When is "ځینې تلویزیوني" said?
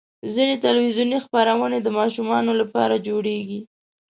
0.33-1.17